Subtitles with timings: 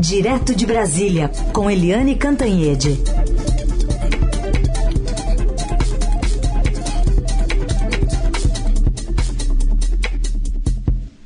[0.00, 2.98] Direto de Brasília, com Eliane Cantanhede.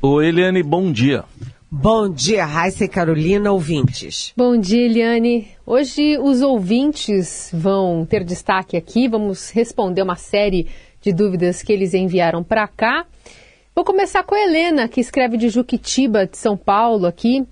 [0.01, 1.23] Oi, Eliane, bom dia.
[1.71, 4.33] Bom dia, Raíssa e Carolina, ouvintes.
[4.35, 5.47] Bom dia, Eliane.
[5.65, 10.67] Hoje os ouvintes vão ter destaque aqui, vamos responder uma série
[11.01, 13.05] de dúvidas que eles enviaram para cá.
[13.73, 17.45] Vou começar com a Helena, que escreve de Juquitiba, de São Paulo, aqui.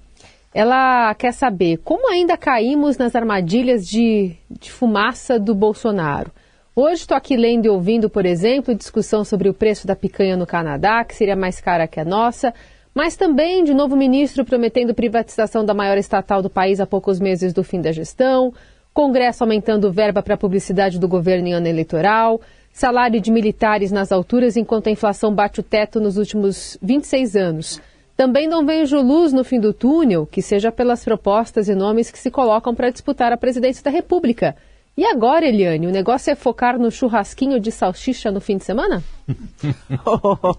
[0.53, 6.31] Ela quer saber como ainda caímos nas armadilhas de, de fumaça do Bolsonaro.
[6.75, 10.45] Hoje estou aqui lendo e ouvindo, por exemplo, discussão sobre o preço da picanha no
[10.45, 12.53] Canadá, que seria mais cara que a nossa,
[12.93, 17.51] mas também de novo ministro prometendo privatização da maior estatal do país a poucos meses
[17.51, 18.53] do fim da gestão,
[18.93, 22.39] Congresso aumentando verba para publicidade do governo em ano eleitoral,
[22.71, 27.81] salário de militares nas alturas enquanto a inflação bate o teto nos últimos 26 anos.
[28.15, 32.19] Também não vejo luz no fim do túnel, que seja pelas propostas e nomes que
[32.19, 34.55] se colocam para disputar a presidência da República.
[34.95, 39.03] E agora, Eliane, o negócio é focar no churrasquinho de salsicha no fim de semana?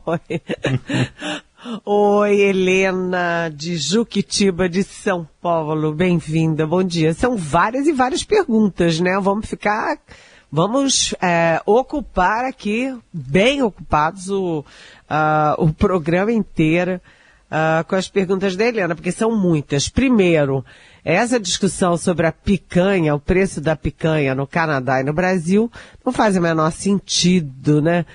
[0.07, 0.43] Oi.
[1.85, 5.95] Oi, Helena, de Juquitiba, de São Paulo.
[5.95, 7.15] Bem-vinda, bom dia.
[7.15, 9.19] São várias e várias perguntas, né?
[9.21, 9.99] Vamos ficar
[10.57, 14.65] Vamos é, ocupar aqui, bem ocupados, o, uh,
[15.59, 17.01] o programa inteiro
[17.55, 19.89] uh, com as perguntas da Helena, porque são muitas.
[19.89, 20.65] Primeiro,
[21.05, 25.71] essa discussão sobre a picanha, o preço da picanha no Canadá e no Brasil,
[26.05, 28.07] não faz o menor sentido, né?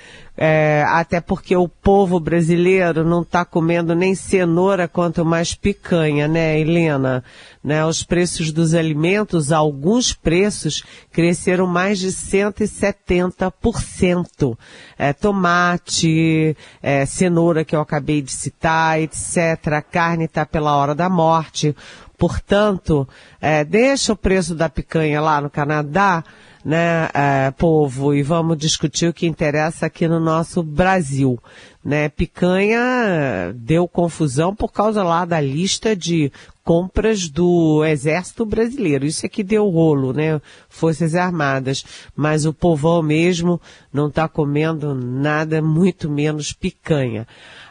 [0.42, 6.58] É, até porque o povo brasileiro não está comendo nem cenoura quanto mais picanha, né,
[6.58, 7.22] Helena?
[7.62, 14.58] Né, os preços dos alimentos, alguns preços cresceram mais de 170%.
[14.98, 19.74] É, tomate, é, cenoura que eu acabei de citar, etc.
[19.74, 21.76] A carne está pela hora da morte.
[22.20, 23.08] Portanto,
[23.40, 26.22] é, deixa o preço da picanha lá no Canadá
[26.64, 31.40] né, é, povo, e vamos discutir o que interessa aqui no nosso Brasil.
[31.82, 36.30] Né, picanha deu confusão por causa lá da lista de
[36.62, 39.06] compras do Exército Brasileiro.
[39.06, 40.40] Isso é que deu rolo, né?
[40.68, 41.84] Forças Armadas.
[42.16, 43.60] Mas o povão mesmo
[43.92, 47.26] não está comendo nada, muito menos picanha.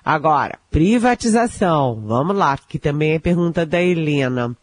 [0.05, 2.03] Agora, privatização.
[2.07, 4.57] Vamos lá, que também é pergunta da Helena.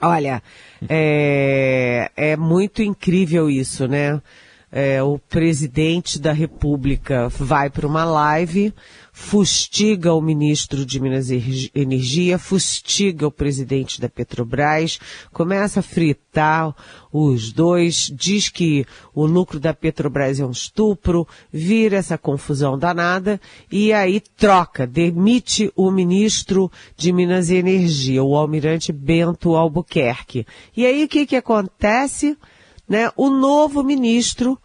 [0.00, 0.42] Olha,
[0.88, 4.20] é, é muito incrível isso, né?
[4.76, 8.74] É, o presidente da República vai para uma live,
[9.12, 14.98] fustiga o ministro de Minas e Energia, fustiga o presidente da Petrobras,
[15.32, 16.74] começa a fritar
[17.12, 18.84] os dois, diz que
[19.14, 23.40] o lucro da Petrobras é um estupro, vira essa confusão danada
[23.70, 30.44] e aí troca, demite o ministro de Minas e Energia, o almirante Bento Albuquerque.
[30.76, 32.36] E aí o que que acontece?
[32.88, 33.10] Né?
[33.16, 34.58] O novo ministro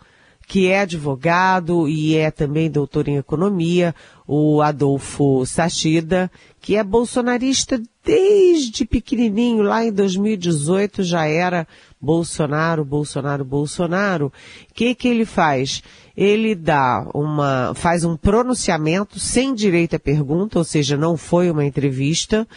[0.50, 3.94] que é advogado e é também doutor em economia,
[4.28, 11.68] o Adolfo Sachida, que é bolsonarista desde pequenininho, lá em 2018 já era
[12.02, 14.34] Bolsonaro, Bolsonaro, Bolsonaro.
[14.69, 15.84] O que que ele faz?
[16.18, 21.63] Ele dá uma, faz um pronunciamento sem direito à pergunta, ou seja, não foi uma
[21.63, 22.47] entrevista,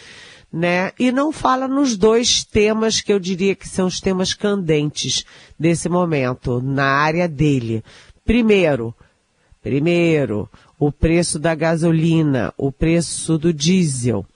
[0.52, 0.92] né?
[0.98, 5.24] E não fala nos dois temas que eu diria que são os temas candentes
[5.58, 7.82] desse momento, na área dele.
[8.24, 8.94] Primeiro,
[9.62, 10.48] primeiro,
[10.78, 14.26] o preço da gasolina, o preço do diesel.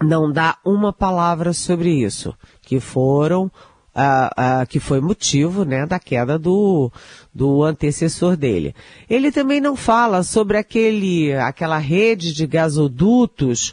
[0.00, 3.50] Não dá uma palavra sobre isso, que foram
[3.96, 6.90] Uh, uh, que foi motivo né, da queda do,
[7.32, 8.74] do antecessor dele.
[9.08, 13.72] Ele também não fala sobre aquele, aquela rede de gasodutos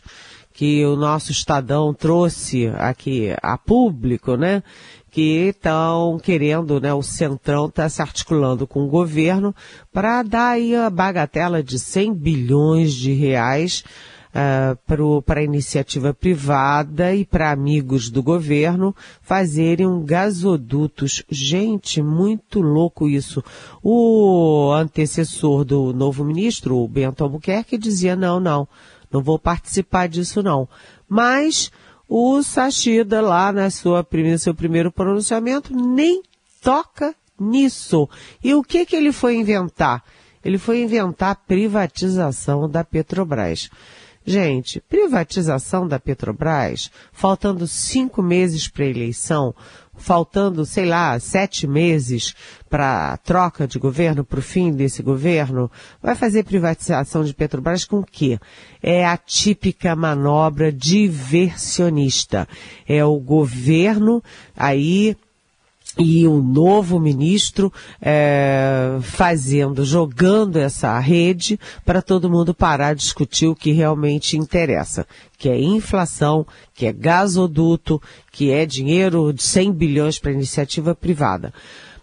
[0.53, 4.61] que o nosso Estadão trouxe aqui a público, né?
[5.09, 6.93] Que estão querendo, né?
[6.93, 9.53] O Centrão está se articulando com o governo
[9.91, 13.83] para dar aí a bagatela de 100 bilhões de reais
[14.31, 21.23] uh, para a iniciativa privada e para amigos do governo fazerem um gasodutos.
[21.29, 23.43] Gente, muito louco isso.
[23.83, 28.67] O antecessor do novo ministro, o Bento Albuquerque, dizia não, não
[29.11, 30.67] não vou participar disso não.
[31.07, 31.71] Mas
[32.07, 36.21] o Sachida lá na sua primeira, seu primeiro pronunciamento nem
[36.61, 38.07] toca nisso.
[38.43, 40.03] E o que que ele foi inventar?
[40.43, 43.69] Ele foi inventar a privatização da Petrobras.
[44.25, 49.55] Gente, privatização da Petrobras, faltando cinco meses para a eleição,
[49.95, 52.33] faltando, sei lá, sete meses
[52.69, 55.69] para troca de governo, para o fim desse governo,
[56.01, 58.39] vai fazer privatização de Petrobras com o quê?
[58.81, 62.47] É a típica manobra diversionista.
[62.87, 64.23] É o governo
[64.55, 65.15] aí
[65.97, 67.71] e o novo ministro
[68.01, 75.05] é, fazendo, jogando essa rede para todo mundo parar de discutir o que realmente interessa,
[75.37, 78.01] que é inflação, que é gasoduto,
[78.31, 81.53] que é dinheiro de 100 bilhões para iniciativa privada.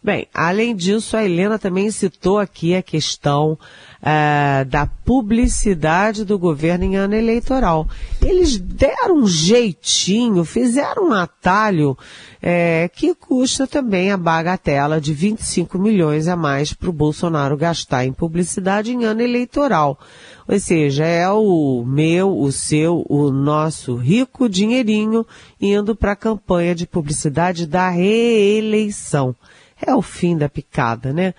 [0.02, 3.58] Bem, além disso, a Helena também citou aqui a questão
[4.00, 7.88] uh, da publicidade do governo em ano eleitoral.
[8.22, 11.98] Eles deram um jeitinho, fizeram um atalho
[12.40, 18.04] é, que custa também a bagatela de 25 milhões a mais para o Bolsonaro gastar
[18.04, 19.98] em publicidade em ano eleitoral.
[20.46, 25.26] Ou seja, é o meu, o seu, o nosso rico dinheirinho
[25.60, 29.34] indo para a campanha de publicidade da reeleição
[29.80, 31.34] é o fim da picada, né?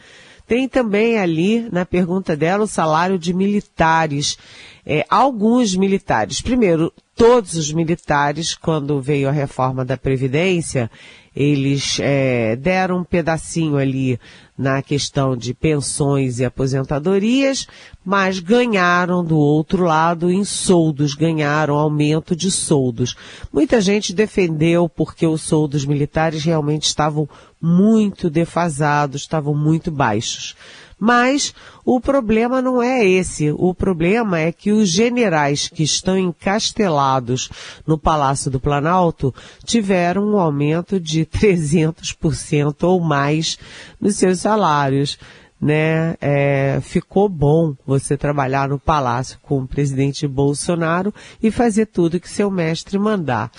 [0.50, 4.36] Tem também ali, na pergunta dela, o salário de militares.
[4.84, 6.42] É, alguns militares.
[6.42, 10.90] Primeiro, todos os militares, quando veio a reforma da Previdência,
[11.36, 14.20] eles é, deram um pedacinho ali
[14.58, 17.66] na questão de pensões e aposentadorias,
[18.04, 23.16] mas ganharam do outro lado em soldos, ganharam aumento de soldos.
[23.54, 27.30] Muita gente defendeu porque os soldos militares realmente estavam
[27.62, 30.56] muito defasados, estavam muito baixos.
[31.00, 31.54] Mas
[31.86, 33.52] o problema não é esse.
[33.52, 37.50] O problema é que os generais que estão encastelados
[37.88, 39.34] no Palácio do Planalto
[39.64, 43.58] tiveram um aumento de 300% ou mais
[44.00, 45.18] nos seus salários.
[45.62, 51.14] Né, é, ficou bom você trabalhar no palácio com o presidente Bolsonaro
[51.44, 53.52] e fazer tudo que seu mestre mandar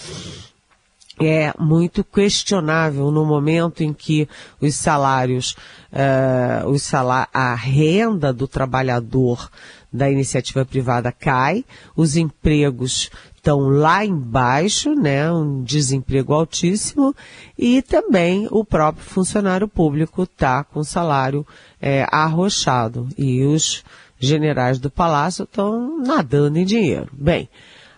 [1.21, 4.29] é muito questionável no momento em que
[4.61, 5.55] os salários,
[5.93, 9.51] uh, os salá a renda do trabalhador
[9.93, 11.65] da iniciativa privada cai,
[11.97, 17.15] os empregos estão lá embaixo, né, um desemprego altíssimo,
[17.59, 21.47] e também o próprio funcionário público está com salário
[21.81, 23.09] é, arrochado.
[23.17, 23.83] E os
[24.19, 27.09] generais do palácio estão nadando em dinheiro.
[27.13, 27.49] Bem,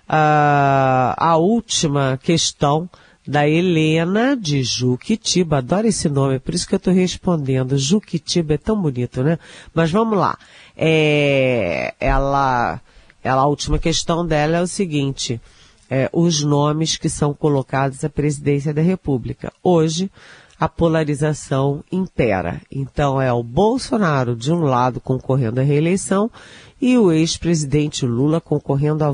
[0.09, 2.89] uh, a última questão
[3.27, 5.59] da Helena de Juquitiba.
[5.59, 7.79] Adoro esse nome, por isso que eu estou respondendo.
[7.79, 9.39] Juquitiba é tão bonito, né?
[9.75, 10.37] Mas vamos lá.
[10.77, 12.81] É, ela,
[13.23, 15.41] ela, a última questão dela é o seguinte.
[15.89, 19.53] É, os nomes que são colocados à presidência da República.
[19.63, 20.11] Hoje,
[20.59, 22.61] a polarização impera.
[22.71, 26.31] Então é o Bolsonaro de um lado concorrendo à reeleição
[26.81, 29.11] e o ex-presidente Lula concorrendo a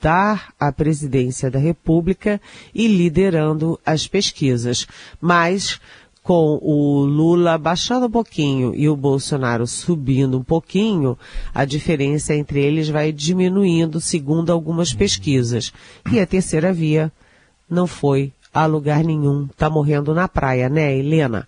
[0.00, 2.40] voltar à presidência da República
[2.74, 4.86] e liderando as pesquisas.
[5.20, 5.78] Mas
[6.22, 11.18] com o Lula baixando um pouquinho e o Bolsonaro subindo um pouquinho,
[11.54, 15.72] a diferença entre eles vai diminuindo segundo algumas pesquisas.
[16.10, 17.12] E a terceira via
[17.68, 19.48] não foi a lugar nenhum.
[19.56, 21.46] Tá morrendo na praia, né, Helena?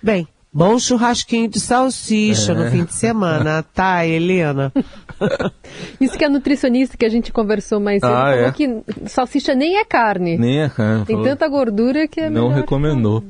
[0.00, 2.54] Bem, bom churrasquinho de salsicha é.
[2.54, 4.72] no fim de semana, tá, Helena?
[6.00, 8.52] Isso que a nutricionista que a gente conversou mais cedo ah, falou é?
[8.52, 10.38] que salsicha nem é carne.
[10.38, 11.04] Nem é carne.
[11.04, 11.30] Tem falou.
[11.30, 13.24] tanta gordura que é Não recomendou.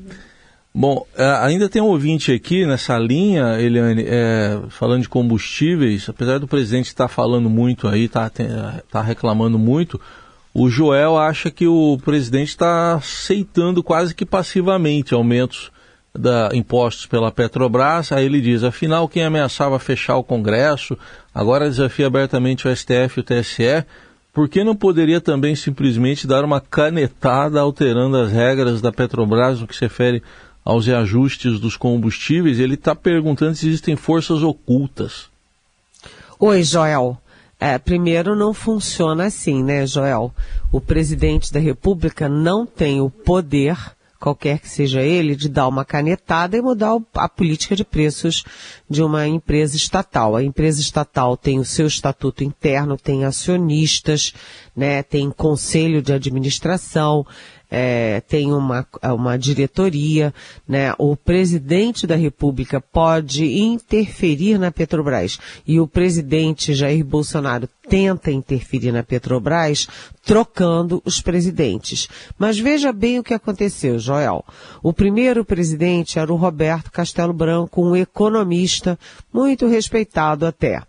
[0.72, 6.38] Bom, é, ainda tem um ouvinte aqui nessa linha, Eliane, é, falando de combustíveis, apesar
[6.38, 8.30] do presidente estar falando muito aí, está
[8.88, 10.00] tá reclamando muito,
[10.54, 15.72] o Joel acha que o presidente está aceitando quase que passivamente aumentos
[16.16, 18.12] da impostos pela Petrobras.
[18.12, 20.96] Aí ele diz: afinal, quem ameaçava fechar o Congresso
[21.34, 23.84] agora desafia abertamente o STF e o TSE.
[24.32, 29.66] Por que não poderia também simplesmente dar uma canetada alterando as regras da Petrobras no
[29.66, 30.22] que se refere
[30.64, 32.60] aos reajustes dos combustíveis?
[32.60, 35.28] Ele está perguntando se existem forças ocultas.
[36.38, 37.18] Oi, Joel.
[37.58, 40.32] É, primeiro, não funciona assim, né, Joel?
[40.72, 43.76] O presidente da República não tem o poder,
[44.20, 48.44] qualquer que seja ele, de dar uma canetada e mudar a política de preços
[48.88, 50.36] de uma empresa estatal.
[50.36, 54.34] A empresa estatal tem o seu estatuto interno, tem acionistas,
[54.76, 57.26] né, tem conselho de administração,
[57.70, 60.34] é, tem uma, uma diretoria,
[60.66, 60.92] né?
[60.98, 68.92] O presidente da República pode interferir na Petrobras e o presidente Jair Bolsonaro tenta interferir
[68.92, 69.86] na Petrobras
[70.24, 72.08] trocando os presidentes.
[72.38, 74.44] Mas veja bem o que aconteceu, Joel.
[74.82, 78.98] O primeiro presidente era o Roberto Castelo Branco, um economista
[79.32, 80.82] muito respeitado até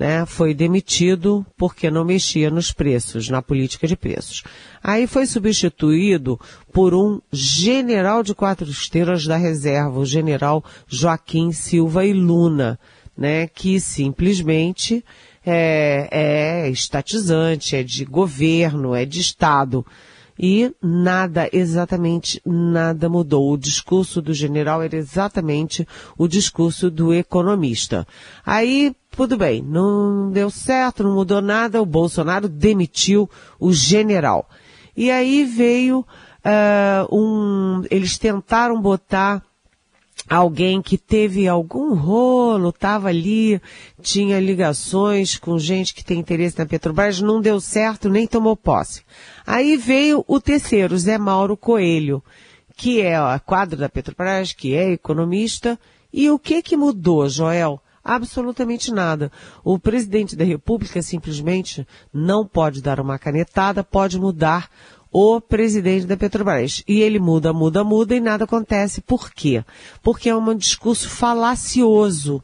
[0.00, 4.42] né, foi demitido porque não mexia nos preços, na política de preços.
[4.82, 6.40] Aí foi substituído
[6.72, 12.80] por um general de quatro estrelas da reserva, o general Joaquim Silva e Luna,
[13.14, 15.04] né, que simplesmente
[15.44, 19.84] é, é estatizante, é de governo, é de Estado.
[20.42, 23.52] E nada, exatamente nada mudou.
[23.52, 28.06] O discurso do general era exatamente o discurso do economista.
[28.46, 33.28] Aí, tudo bem, não deu certo, não mudou nada, o Bolsonaro demitiu
[33.58, 34.48] o general.
[34.96, 37.84] E aí veio uh, um.
[37.90, 39.42] Eles tentaram botar
[40.28, 43.60] alguém que teve algum rolo, estava ali,
[44.02, 49.02] tinha ligações com gente que tem interesse na Petrobras, não deu certo, nem tomou posse.
[49.46, 52.22] Aí veio o terceiro, Zé Mauro Coelho,
[52.76, 55.78] que é a quadro da Petrobras, que é economista.
[56.12, 57.80] E o que que mudou, Joel?
[58.02, 59.30] Absolutamente nada.
[59.62, 64.70] O presidente da República simplesmente não pode dar uma canetada, pode mudar
[65.12, 66.82] o presidente da Petrobras.
[66.86, 69.00] E ele muda, muda, muda e nada acontece.
[69.00, 69.64] Por quê?
[70.02, 72.42] Porque é um discurso falacioso,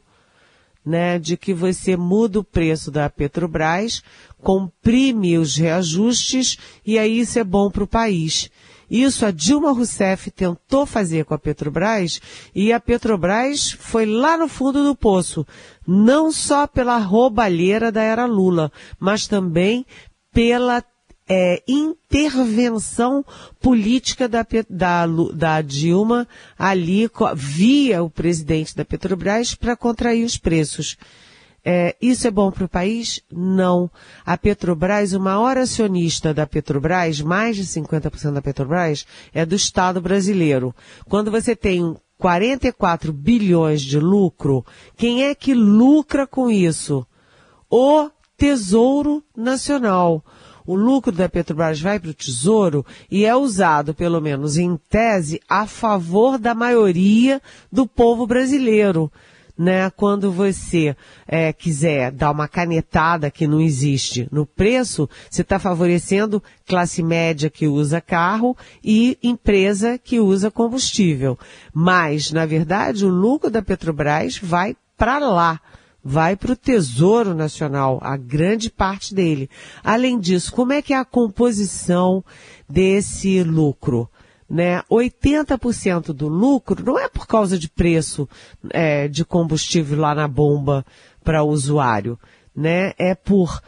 [0.85, 4.01] né, de que você muda o preço da Petrobras,
[4.41, 8.49] comprime os reajustes e aí isso é bom para o país.
[8.89, 12.21] Isso a Dilma Rousseff tentou fazer com a Petrobras
[12.55, 15.45] e a Petrobras foi lá no fundo do poço,
[15.85, 19.85] não só pela roubalheira da era Lula, mas também
[20.31, 20.81] pela
[21.27, 23.23] é, intervenção
[23.59, 30.97] política da, da, da Dilma ali via o presidente da Petrobras para contrair os preços.
[31.69, 33.21] É, isso é bom para o país?
[33.29, 33.91] Não.
[34.25, 39.99] A Petrobras, o maior acionista da Petrobras, mais de 50% da Petrobras, é do Estado
[39.99, 40.73] brasileiro.
[41.09, 44.65] Quando você tem 44 bilhões de lucro,
[44.95, 47.05] quem é que lucra com isso?
[47.69, 50.23] O Tesouro Nacional
[50.67, 55.41] o lucro da Petrobras vai para o Tesouro e é usado, pelo menos em tese,
[55.49, 59.09] a favor da maioria do povo brasileiro.
[59.57, 60.95] Né, quando você
[61.27, 67.49] é, quiser dar uma canetada que não existe no preço, você está favorecendo classe média
[67.49, 71.39] que usa carro e empresa que usa combustível.
[71.73, 75.59] Mas, na verdade, o lucro da Petrobras vai para lá
[76.09, 79.49] vai para o Tesouro Nacional, a grande parte dele.
[79.83, 82.23] Além disso, como é que é a composição
[82.67, 84.09] desse lucro?
[84.49, 84.81] Né?
[84.89, 88.27] 80% do lucro não é por causa de preço
[88.69, 90.85] é, de combustível lá na bomba
[91.25, 92.17] para o usuário,
[92.55, 92.93] né?
[92.97, 93.61] É por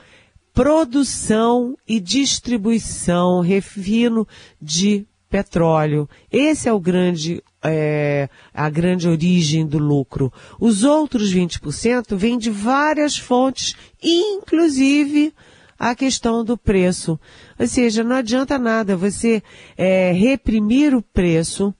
[0.54, 4.26] produção e distribuição, refino
[4.62, 6.10] de petróleo.
[6.32, 10.34] Esse é o grande, é, a grande origem do lucro.
[10.60, 15.34] Os outros 20% vêm de várias fontes, inclusive
[15.78, 17.20] a questão do preço.
[17.58, 19.42] Ou seja, não adianta nada você
[19.78, 21.74] é, reprimir o preço,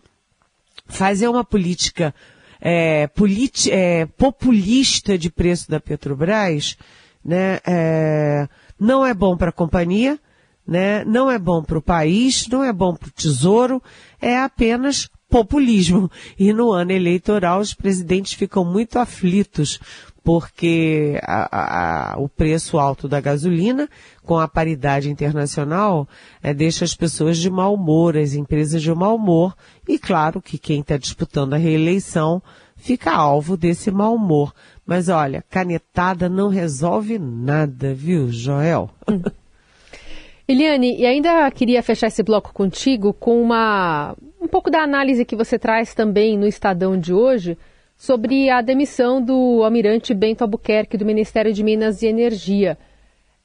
[0.88, 2.14] fazer uma política
[2.62, 3.10] é,
[3.72, 6.78] é, populista de preço da Petrobras,
[7.24, 8.48] né, é,
[8.80, 10.20] não é bom para a companhia,
[10.70, 11.04] né?
[11.04, 13.82] Não é bom para o país, não é bom para o tesouro,
[14.22, 16.12] é apenas populismo.
[16.38, 19.80] E no ano eleitoral os presidentes ficam muito aflitos
[20.24, 23.90] porque a, a, o preço alto da gasolina,
[24.24, 26.08] com a paridade internacional,
[26.44, 29.56] é, deixa as pessoas de mau humor, as empresas de mau humor,
[29.88, 32.44] e claro que quem está disputando a reeleição
[32.76, 34.54] fica alvo desse mau humor.
[34.86, 38.92] Mas olha, canetada não resolve nada, viu, Joel?
[40.52, 45.36] Eliane, e ainda queria fechar esse bloco contigo com uma um pouco da análise que
[45.36, 47.56] você traz também no Estadão de hoje
[47.96, 52.80] sobre a demissão do almirante Bento Albuquerque do Ministério de Minas e Energia.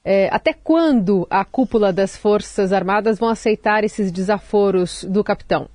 [0.03, 5.69] É, até quando a cúpula das Forças Armadas vão aceitar esses desaforos do capitão?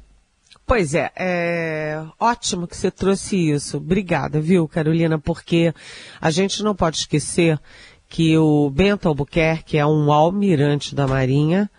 [0.67, 3.77] Pois é, é ótimo que você trouxe isso.
[3.77, 5.73] Obrigada, viu, Carolina, porque
[6.21, 7.57] a gente não pode esquecer
[8.11, 11.71] que o Bento Albuquerque é um almirante da Marinha,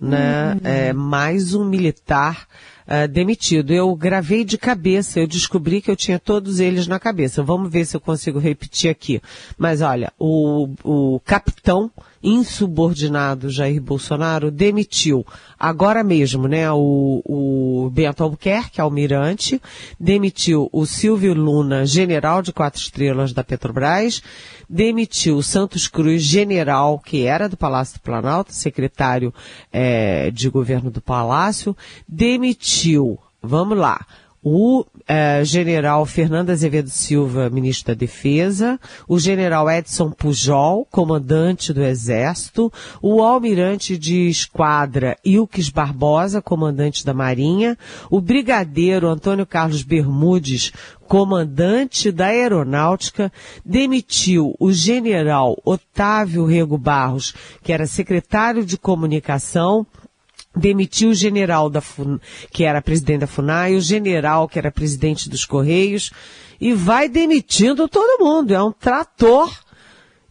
[0.00, 0.54] né?
[0.54, 0.60] Uhum.
[0.64, 2.48] É mais um militar
[2.86, 3.72] uh, demitido.
[3.72, 7.42] Eu gravei de cabeça, eu descobri que eu tinha todos eles na cabeça.
[7.42, 9.20] Vamos ver se eu consigo repetir aqui.
[9.58, 11.90] Mas olha, o, o capitão
[12.22, 15.26] insubordinado Jair Bolsonaro demitiu
[15.58, 19.60] agora mesmo, né, o, o Bento Albuquerque, almirante,
[20.00, 24.22] demitiu o Silvio Luna, general de quatro estrelas da Petrobras,
[24.68, 29.32] demitiu o Santos Cruz, general, que era do Palácio do Planalto, secretário
[29.72, 31.76] é, de governo do Palácio,
[32.08, 32.73] demitiu,
[33.42, 34.04] vamos lá,
[34.44, 38.78] o eh, general Fernando Azevedo Silva, ministro da Defesa,
[39.08, 47.14] o general Edson Pujol, comandante do Exército, o almirante de esquadra Ilques Barbosa, comandante da
[47.14, 47.78] Marinha,
[48.10, 50.72] o brigadeiro Antônio Carlos Bermudes,
[51.08, 53.32] comandante da Aeronáutica,
[53.64, 59.86] demitiu o general Otávio Rego Barros, que era secretário de comunicação,
[60.56, 62.18] demitiu o general da FUN,
[62.50, 66.10] que era presidente da FUNAI, o general que era presidente dos Correios,
[66.60, 68.54] e vai demitindo todo mundo.
[68.54, 69.52] É um trator.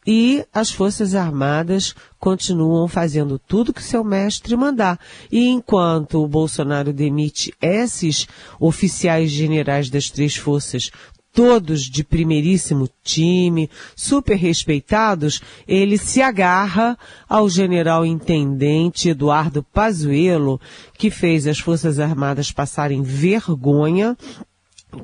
[0.06, 5.00] E as Forças Armadas continuam fazendo tudo que seu mestre mandar.
[5.32, 8.28] E enquanto o Bolsonaro demite esses
[8.60, 10.92] oficiais generais das três forças
[11.34, 16.98] todos de primeiríssimo time, super respeitados, ele se agarra
[17.28, 20.62] ao general intendente Eduardo Pazuello,
[20.96, 24.16] que fez as Forças Armadas passarem vergonha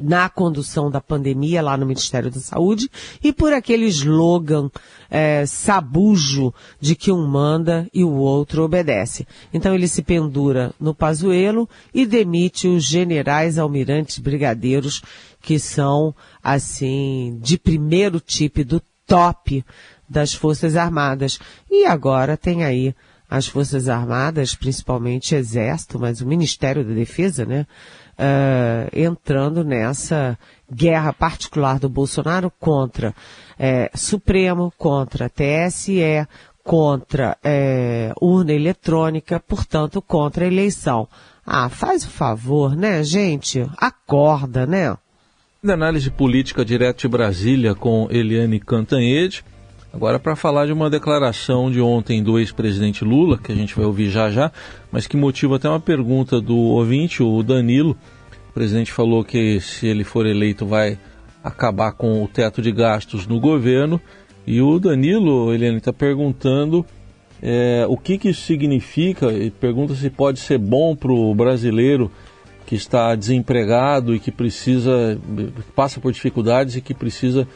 [0.01, 2.89] na condução da pandemia lá no Ministério da Saúde
[3.23, 4.69] e por aquele slogan
[5.09, 9.25] é, sabujo de que um manda e o outro obedece.
[9.53, 15.01] Então ele se pendura no Pazuello e demite os generais, almirantes, brigadeiros
[15.41, 19.63] que são assim de primeiro tipo do top
[20.07, 21.39] das Forças Armadas.
[21.69, 22.95] E agora tem aí
[23.29, 27.65] as Forças Armadas, principalmente Exército, mas o Ministério da Defesa, né?
[28.19, 30.37] uh, entrando nessa
[30.71, 33.15] guerra particular do Bolsonaro contra
[33.57, 36.27] é, Supremo, contra TSE,
[36.63, 41.07] contra é, urna eletrônica, portanto, contra eleição.
[41.45, 43.67] Ah, faz o favor, né, gente?
[43.77, 44.95] Acorda, né?
[45.61, 49.43] Da análise política direto de Brasília com Eliane Cantanhede.
[49.91, 53.83] Agora, para falar de uma declaração de ontem do ex-presidente Lula, que a gente vai
[53.83, 54.53] ouvir já já,
[54.89, 57.97] mas que motiva até uma pergunta do ouvinte, o Danilo.
[58.49, 60.97] O presidente falou que se ele for eleito vai
[61.43, 63.99] acabar com o teto de gastos no governo.
[64.47, 66.85] E o Danilo, Eliane, está perguntando
[67.41, 72.09] é, o que, que isso significa e pergunta se pode ser bom para o brasileiro
[72.69, 75.17] que está desempregado e que precisa,
[75.75, 77.47] passa por dificuldades e que precisa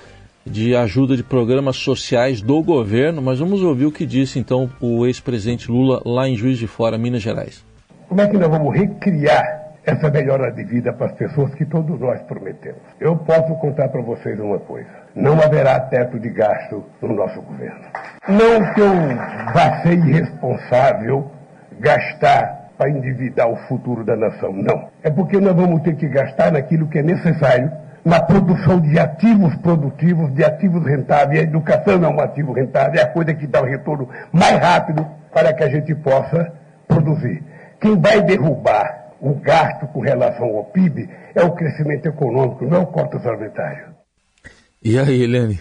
[0.44, 5.06] de ajuda de programas sociais do governo, mas vamos ouvir o que disse então o
[5.06, 7.64] ex-presidente Lula lá em Juiz de Fora, Minas Gerais.
[8.10, 9.44] Como é que nós vamos recriar
[9.86, 12.82] essa melhora de vida para as pessoas que todos nós prometemos?
[13.00, 17.86] Eu posso contar para vocês uma coisa: não haverá teto de gasto no nosso governo.
[18.28, 18.94] Não que eu
[19.54, 21.30] vá ser irresponsável
[21.80, 24.90] gastar para endividar o futuro da nação, não.
[25.02, 27.72] É porque nós vamos ter que gastar naquilo que é necessário
[28.04, 31.40] na produção de ativos produtivos, de ativos rentáveis.
[31.40, 35.08] A educação é um ativo rentável, é a coisa que dá o retorno mais rápido
[35.34, 36.52] para que a gente possa
[36.86, 37.42] produzir.
[37.80, 42.82] Quem vai derrubar o gasto com relação ao PIB é o crescimento econômico, não é
[42.82, 43.94] o corte orçamentário.
[44.84, 45.58] E aí, Helene?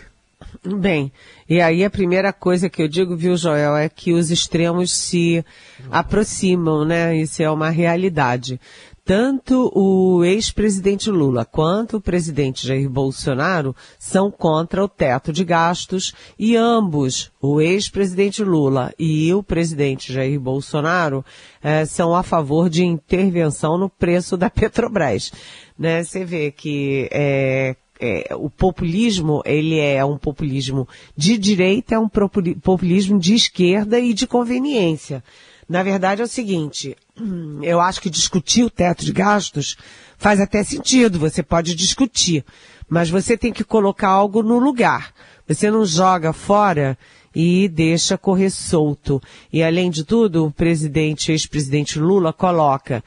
[0.65, 1.12] Bem,
[1.49, 5.45] e aí a primeira coisa que eu digo, viu, Joel, é que os extremos se
[5.91, 7.17] aproximam, né?
[7.17, 8.61] Isso é uma realidade
[9.05, 16.15] tanto o ex-presidente Lula quanto o presidente Jair Bolsonaro são contra o teto de gastos
[16.38, 21.25] e ambos, o ex-presidente Lula e o presidente Jair Bolsonaro,
[21.62, 25.33] eh, são a favor de intervenção no preço da Petrobras.
[25.77, 26.05] Né?
[26.05, 32.09] Você vê que é, é, o populismo, ele é um populismo de direita, é um
[32.09, 35.23] populismo de esquerda e de conveniência.
[35.69, 36.97] Na verdade é o seguinte,
[37.62, 39.77] eu acho que discutir o teto de gastos
[40.19, 42.45] faz até sentido, você pode discutir,
[42.88, 45.15] mas você tem que colocar algo no lugar.
[45.47, 46.99] Você não joga fora
[47.35, 49.23] e deixa correr solto.
[49.53, 53.03] E além de tudo, o presidente, ex-presidente Lula coloca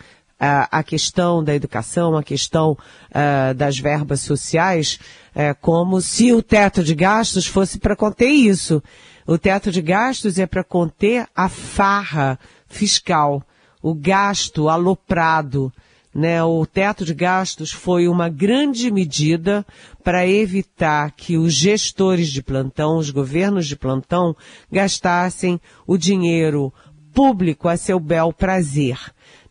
[0.46, 5.00] a questão da educação, a questão uh, das verbas sociais,
[5.36, 8.82] uh, como se o teto de gastos fosse para conter isso.
[9.28, 13.42] O teto de gastos é para conter a farra fiscal,
[13.82, 15.72] o gasto aloprado.
[16.14, 19.66] Né, o teto de gastos foi uma grande medida
[20.02, 24.34] para evitar que os gestores de plantão, os governos de plantão,
[24.72, 26.72] gastassem o dinheiro
[27.14, 28.98] público a seu bel prazer.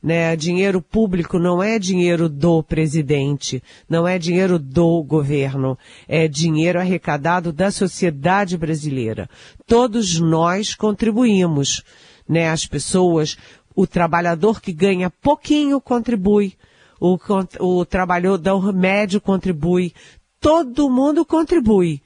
[0.05, 0.37] Né?
[0.37, 7.51] Dinheiro público não é dinheiro do presidente, não é dinheiro do governo, é dinheiro arrecadado
[7.51, 9.31] da sociedade brasileira.
[9.67, 11.83] Todos nós contribuímos,
[12.29, 12.51] né?
[12.51, 13.39] As pessoas,
[13.75, 16.53] o trabalhador que ganha pouquinho contribui,
[17.01, 17.17] o,
[17.61, 19.95] o trabalhador médio contribui,
[20.39, 22.03] todo mundo contribui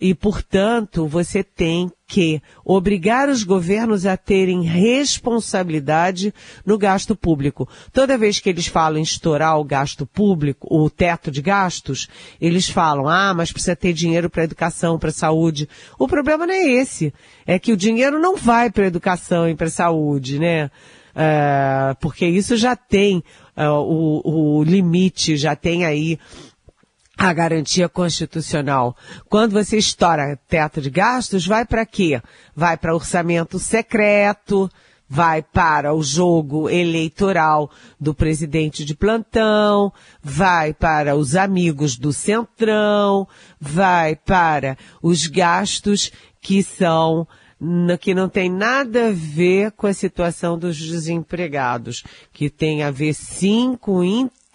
[0.00, 6.32] E, portanto, você tem que obrigar os governos a terem responsabilidade
[6.64, 7.68] no gasto público.
[7.92, 12.08] Toda vez que eles falam em estourar o gasto público, o teto de gastos,
[12.40, 15.68] eles falam, ah, mas precisa ter dinheiro para educação, para saúde.
[15.98, 17.12] O problema não é esse.
[17.46, 20.70] É que o dinheiro não vai para educação e para saúde, né?
[21.18, 23.24] É, porque isso já tem
[23.56, 26.18] uh, o, o limite, já tem aí
[27.16, 28.96] a garantia constitucional.
[29.28, 32.20] Quando você estoura teto de gastos, vai para quê?
[32.54, 34.70] Vai para orçamento secreto,
[35.08, 43.26] vai para o jogo eleitoral do presidente de plantão, vai para os amigos do centrão,
[43.58, 47.26] vai para os gastos que são
[47.98, 53.14] que não tem nada a ver com a situação dos desempregados, que tem a ver
[53.14, 54.04] sim com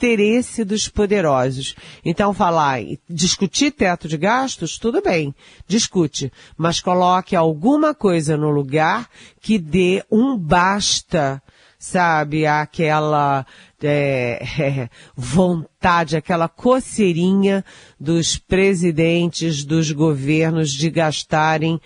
[0.01, 1.75] interesse dos poderosos.
[2.03, 5.33] Então falar, discutir teto de gastos, tudo bem,
[5.67, 9.07] discute, mas coloque alguma coisa no lugar
[9.39, 11.41] que dê um basta,
[11.77, 13.45] sabe, aquela
[13.83, 17.63] é, vontade, aquela coceirinha
[17.99, 21.79] dos presidentes dos governos de gastarem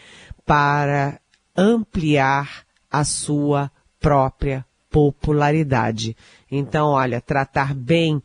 [0.45, 1.19] para
[1.58, 6.15] ampliar a sua própria popularidade.
[6.49, 8.23] Então, olha, tratar bem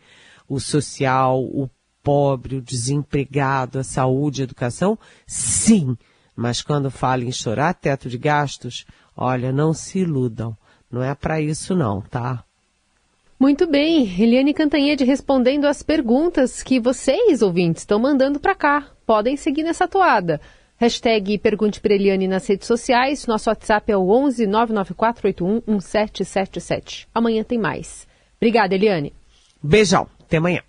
[0.49, 1.69] o social, o
[2.01, 5.99] pobre, o desempregado, a saúde, a educação, sim.
[6.37, 10.57] Mas quando fala em estourar teto de gastos, olha, não se iludam.
[10.89, 12.45] Não é para isso não, tá?
[13.37, 18.87] Muito bem, Eliane Cantanhede respondendo as perguntas que vocês, ouvintes, estão mandando para cá.
[19.05, 20.41] Podem seguir nessa toada.
[20.81, 23.27] Hashtag Pergunte para Eliane nas redes sociais.
[23.27, 27.07] Nosso WhatsApp é o 11 99481 1777.
[27.15, 28.09] Amanhã tem mais.
[28.39, 29.13] Obrigada, Eliane.
[29.63, 30.09] Beijão.
[30.19, 30.63] Até amanhã.